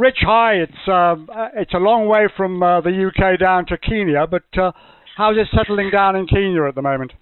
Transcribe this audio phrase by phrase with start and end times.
[0.00, 0.54] Rich, hi.
[0.54, 4.44] It's um, uh, it's a long way from uh, the UK down to Kenya, but
[4.56, 4.72] uh,
[5.14, 7.12] how's it settling down in Kenya at the moment?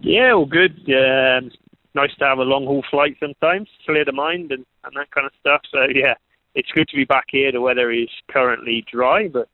[0.00, 0.72] Yeah, all good.
[0.88, 1.52] Um,
[1.94, 5.24] nice to have a long haul flight sometimes, clear the mind and, and that kind
[5.24, 5.60] of stuff.
[5.70, 6.14] So yeah,
[6.56, 7.52] it's good to be back here.
[7.52, 9.48] The weather is currently dry, but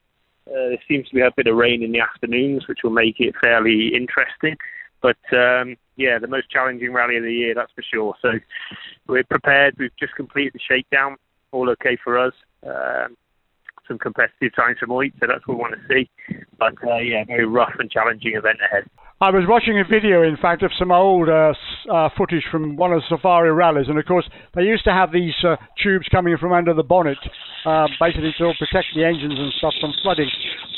[0.48, 3.16] uh, there seems to be a bit of rain in the afternoons, which will make
[3.18, 4.56] it fairly interesting.
[5.02, 8.14] But um, yeah, the most challenging rally of the year, that's for sure.
[8.22, 8.30] So
[9.08, 9.76] we're prepared.
[9.78, 11.18] We've just completed the shakedown.
[11.52, 12.34] All okay for us.
[12.66, 13.16] Um,
[13.88, 16.08] some competitive times from Ott, so that's what we want to see.
[16.58, 18.88] But uh, yeah, very rough and challenging event ahead.
[19.20, 21.54] I was watching a video, in fact, of some old uh,
[21.92, 25.12] uh, footage from one of the safari rallies, and of course they used to have
[25.12, 27.18] these uh, tubes coming from under the bonnet,
[27.64, 30.28] uh, basically to protect the engines and stuff from flooding.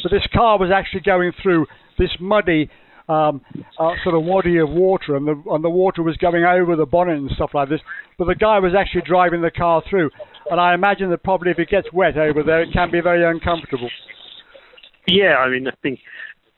[0.03, 1.65] But this car was actually going through
[1.99, 2.69] this muddy
[3.09, 3.41] um,
[3.79, 6.87] uh, sort of wadi of water, and the and the water was going over the
[6.87, 7.81] bonnet and stuff like this.
[8.19, 10.11] But the guy was actually driving the car through,
[10.51, 13.25] and I imagine that probably if it gets wet over there, it can be very
[13.25, 13.91] uncomfortable.
[15.07, 16.01] Yeah, I mean, I think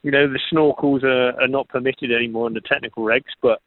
[0.02, 3.60] you know the snorkels are, are not permitted anymore in the technical regs, but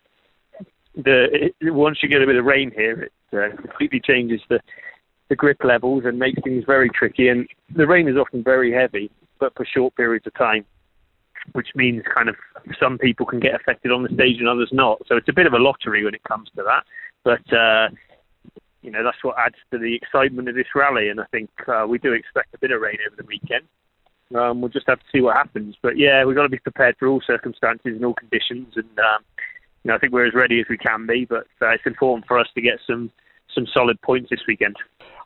[0.95, 4.59] the it, once you get a bit of rain here, it uh, completely changes the
[5.29, 7.27] the grip levels and makes things very tricky.
[7.27, 10.65] And the rain is often very heavy, but for short periods of time
[11.53, 12.35] which means kind of
[12.79, 14.99] some people can get affected on the stage and others not.
[15.07, 16.83] So it's a bit of a lottery when it comes to that.
[17.23, 17.89] But uh,
[18.81, 21.85] you know that's what adds to the excitement of this rally, and I think uh,
[21.87, 23.65] we do expect a bit of rain over the weekend.
[24.35, 25.75] Um, we'll just have to see what happens.
[25.81, 29.23] But yeah, we've got to be prepared for all circumstances and all conditions, and um,
[29.83, 31.25] you know I think we're as ready as we can be.
[31.25, 33.11] But uh, it's important for us to get some
[33.53, 34.75] some solid points this weekend.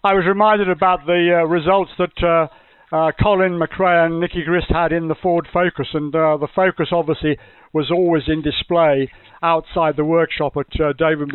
[0.03, 2.47] I was reminded about the uh, results that uh,
[2.93, 6.89] uh, Colin McRae and Nicky Grist had in the Ford Focus, and uh, the Focus
[6.91, 7.38] obviously
[7.73, 10.93] was always in display outside the workshop at uh,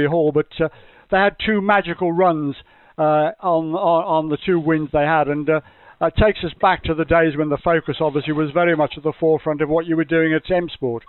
[0.09, 0.69] Hall, but uh,
[1.11, 2.57] they had two magical runs
[2.99, 5.61] uh, on, on, the two wins they had, and uh,
[6.01, 9.05] it takes us back to the days when the Focus obviously was very much at
[9.05, 11.05] the forefront of what you were doing at M Sport.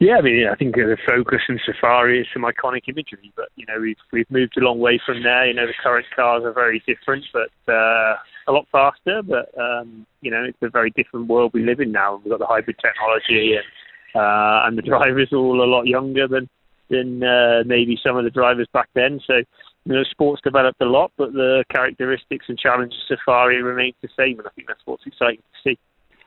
[0.00, 3.66] Yeah, I mean, I think the Focus and Safari is some iconic imagery, but you
[3.66, 5.46] know, we've we've moved a long way from there.
[5.46, 8.16] You know, the current cars are very different, but uh,
[8.48, 9.20] a lot faster.
[9.22, 12.16] But um, you know, it's a very different world we live in now.
[12.16, 16.26] We've got the hybrid technology, and uh, and the drivers are all a lot younger
[16.26, 16.48] than
[16.90, 19.20] than uh, maybe some of the drivers back then.
[19.26, 19.34] So
[19.84, 24.08] you know, sports developed a lot, but the characteristics and challenges of Safari remain the
[24.18, 25.78] same, and I think that's what's exciting to see.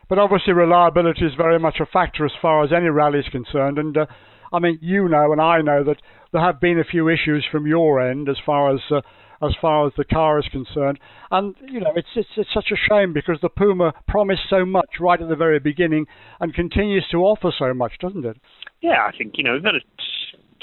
[0.10, 3.78] But obviously, reliability is very much a factor as far as any rally is concerned.
[3.78, 4.06] And uh,
[4.52, 5.98] I mean, you know, and I know that
[6.32, 9.02] there have been a few issues from your end as far as uh,
[9.42, 11.00] as far as the car is concerned.
[11.32, 15.00] And you know, it's, it's it's such a shame because the Puma promised so much
[15.00, 16.06] right at the very beginning
[16.40, 18.38] and continues to offer so much, doesn't it?
[18.82, 19.86] Yeah, I think you know we've had a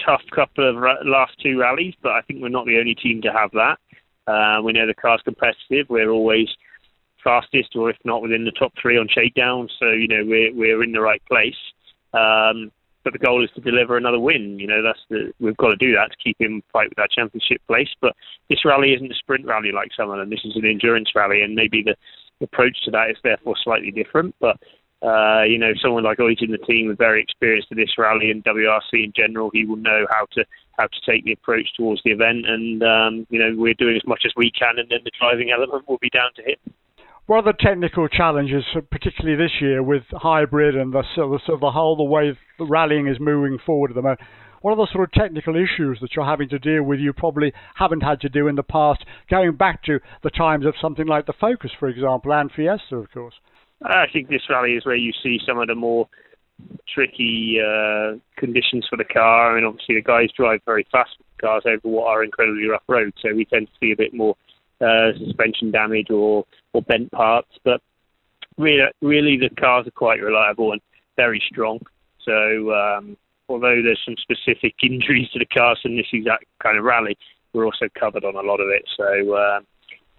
[0.04, 3.32] tough couple of last two rallies, but I think we're not the only team to
[3.32, 3.78] have that.
[4.26, 5.86] Uh, we know the car's competitive.
[5.88, 6.48] We're always
[7.22, 9.68] fastest, or if not within the top three on shakedown.
[9.78, 11.58] So you know we're we're in the right place.
[12.12, 12.72] Um,
[13.02, 14.58] but the goal is to deliver another win.
[14.58, 17.10] You know that's the we've got to do that to keep in fight with that
[17.10, 17.88] championship place.
[18.00, 18.14] But
[18.48, 20.30] this rally isn't a sprint rally like some of them.
[20.30, 21.96] This is an endurance rally, and maybe the
[22.42, 24.34] approach to that is therefore slightly different.
[24.40, 24.56] But
[25.02, 28.44] uh, you know, someone like Ott in the team, very experienced in this rally and
[28.44, 30.44] WRC in general, he will know how to
[30.78, 32.44] how to take the approach towards the event.
[32.46, 35.50] And um, you know, we're doing as much as we can, and then the driving
[35.50, 36.74] element will be down to him.
[37.26, 41.70] What are the technical challenges, particularly this year with hybrid and the sort of the
[41.70, 44.20] whole the way the rallying is moving forward at the moment?
[44.62, 47.52] What are the sort of technical issues that you're having to deal with you probably
[47.76, 51.24] haven't had to do in the past, going back to the times of something like
[51.24, 53.34] the Focus, for example, and Fiesta, of course?
[53.82, 56.08] I think this rally is where you see some of the more
[56.92, 59.52] tricky uh, conditions for the car.
[59.52, 63.16] I mean, obviously the guys drive very fast cars over what are incredibly rough roads,
[63.22, 64.36] so we tend to see a bit more
[64.80, 67.50] uh, suspension damage or, or bent parts.
[67.64, 67.80] But
[68.58, 70.80] really, really, the cars are quite reliable and
[71.16, 71.80] very strong.
[72.24, 73.16] So um,
[73.48, 77.16] although there's some specific injuries to the cars in this exact kind of rally,
[77.52, 78.84] we're also covered on a lot of it.
[78.96, 79.60] So uh,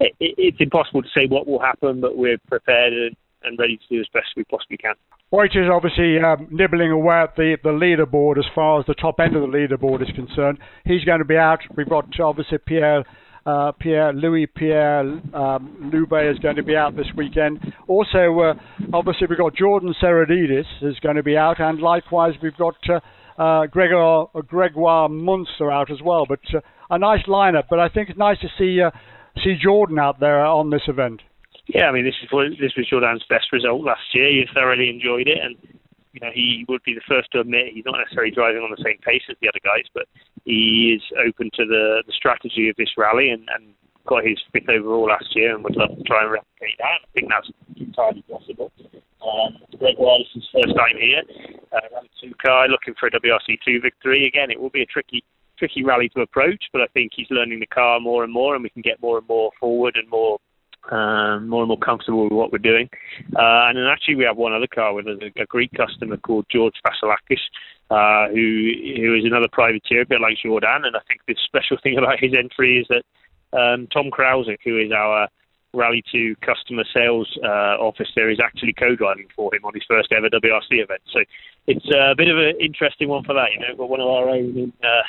[0.00, 3.82] it, it's impossible to say what will happen, but we're prepared and, and ready to
[3.88, 4.94] do as best we possibly can.
[5.30, 9.18] White is obviously um, nibbling away at the, the leaderboard as far as the top
[9.18, 10.58] end of the leaderboard is concerned.
[10.84, 11.60] He's going to be out.
[11.76, 13.04] We've got obviously Pierre
[13.44, 17.58] uh, Pierre Louis Pierre um, Loubet is going to be out this weekend.
[17.88, 18.54] Also, uh,
[18.92, 23.00] obviously we've got Jordan Serderidis is going to be out, and likewise we've got uh,
[23.40, 26.26] uh, Gregor Gregoire Munster out as well.
[26.28, 26.60] But uh,
[26.90, 27.64] a nice lineup.
[27.68, 28.90] But I think it's nice to see uh,
[29.42, 31.22] see Jordan out there on this event.
[31.66, 32.28] Yeah, I mean this is
[32.58, 34.28] this was Jordan's best result last year.
[34.28, 35.56] He thoroughly enjoyed it, and
[36.12, 38.82] you know, he would be the first to admit he's not necessarily driving on the
[38.84, 40.04] same pace as the other guys, but
[40.44, 43.72] he is open to the, the strategy of this rally and, and
[44.06, 47.00] got his fifth overall last year and would love to try and replicate that.
[47.00, 48.70] I think that's entirely possible.
[49.22, 51.22] Um, Greg Wallace's first time here,
[51.72, 52.02] uh,
[52.44, 54.26] car looking for a WRC2 victory.
[54.26, 55.24] Again, it will be a tricky
[55.58, 58.64] tricky rally to approach, but I think he's learning the car more and more, and
[58.64, 60.38] we can get more and more forward and more
[60.90, 62.88] um, more and more comfortable with what we're doing.
[63.36, 66.46] Uh, and then actually we have one other car with a, a Greek customer called
[66.50, 67.40] George Vassilakis,
[67.90, 70.84] uh, who who is another privateer, a bit like Jordan.
[70.84, 73.04] And I think the special thing about his entry is that
[73.56, 75.28] um, Tom Krausick, who is our
[75.74, 80.28] Rally 2 customer sales uh, officer, is actually co-driving for him on his first ever
[80.28, 81.00] WRC event.
[81.12, 81.20] So
[81.66, 83.52] it's a bit of an interesting one for that.
[83.52, 85.02] You know, we've got one of our own in, uh,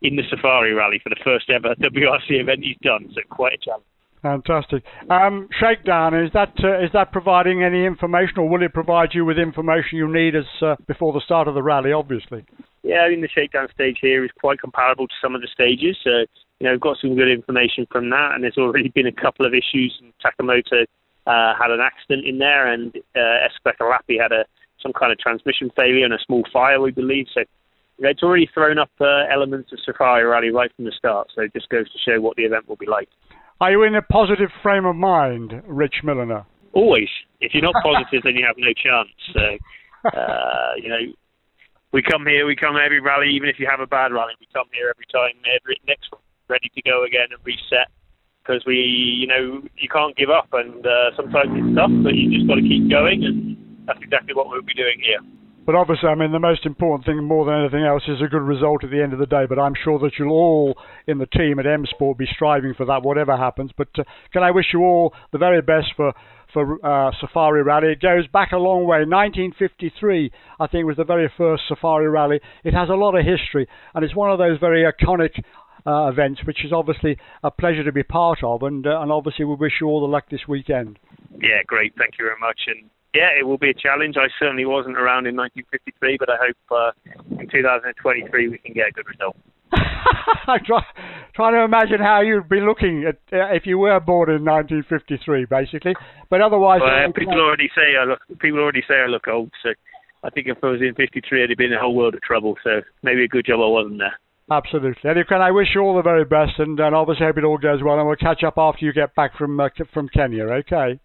[0.00, 3.10] in the Safari Rally for the first ever WRC event he's done.
[3.14, 3.84] So quite a challenge.
[4.26, 4.82] Fantastic.
[5.08, 9.24] Um, shakedown is that uh, is that providing any information, or will it provide you
[9.24, 11.92] with information you need as uh, before the start of the rally?
[11.92, 12.44] Obviously.
[12.82, 15.96] Yeah, I mean the shakedown stage here is quite comparable to some of the stages.
[16.02, 16.26] So
[16.58, 19.46] you know, we've got some good information from that, and there's already been a couple
[19.46, 19.94] of issues.
[20.24, 20.82] Takamoto
[21.26, 24.44] uh, had an accident in there, and uh, had a
[24.82, 27.26] some kind of transmission failure and a small fire, we believe.
[27.32, 27.40] So
[27.98, 31.28] you know, it's already thrown up uh, elements of Safari Rally right from the start.
[31.34, 33.08] So it just goes to show what the event will be like.
[33.58, 36.44] Are you in a positive frame of mind, Rich Millener?
[36.74, 37.08] Always.
[37.40, 39.08] If you're not positive, then you have no chance.
[39.32, 39.44] So,
[40.12, 41.00] uh, you know,
[41.92, 44.46] we come here, we come every rally, even if you have a bad rally, we
[44.52, 47.88] come here every time, every next one, ready to go again and reset.
[48.44, 52.28] Because we, you know, you can't give up, and uh, sometimes it's tough, but you
[52.28, 53.56] just got to keep going, and
[53.88, 55.18] that's exactly what we'll be doing here.
[55.66, 58.42] But obviously, I mean, the most important thing, more than anything else, is a good
[58.42, 59.46] result at the end of the day.
[59.48, 60.78] But I'm sure that you'll all
[61.08, 63.72] in the team at M Sport be striving for that, whatever happens.
[63.76, 66.12] But uh, can I wish you all the very best for
[66.52, 67.88] for uh, Safari Rally?
[67.88, 68.98] It goes back a long way.
[68.98, 70.30] 1953,
[70.60, 72.38] I think, was the very first Safari Rally.
[72.62, 75.42] It has a lot of history, and it's one of those very iconic.
[75.86, 79.44] Uh, events, which is obviously a pleasure to be part of, and uh, and obviously
[79.44, 80.98] we wish you all the luck this weekend.
[81.40, 81.94] Yeah, great.
[81.96, 84.16] Thank you very much, and yeah, it will be a challenge.
[84.16, 88.88] I certainly wasn't around in 1953, but I hope uh, in 2023 we can get
[88.88, 89.36] a good result.
[89.72, 90.84] I'm try,
[91.34, 95.46] trying to imagine how you'd be looking at, uh, if you were born in 1953,
[95.46, 95.94] basically.
[96.30, 98.20] But otherwise, well, uh, people already say I look.
[98.38, 99.50] People already say I look old.
[99.62, 99.70] So
[100.22, 102.22] I think if I was in 53, I'd have been in a whole world of
[102.22, 102.54] trouble.
[102.62, 104.14] So maybe a good job I wasn't there.
[104.50, 105.10] Absolutely.
[105.10, 107.58] Eddie, can I wish you all the very best, and, and obviously hope it all
[107.58, 110.44] goes well, and we'll catch up after you get back from uh, from Kenya.
[110.44, 111.00] Okay.